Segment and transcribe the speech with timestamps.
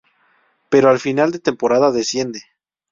[0.69, 2.39] Pero al final de temporada desciende.